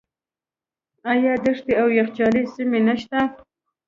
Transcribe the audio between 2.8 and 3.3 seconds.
نشته؟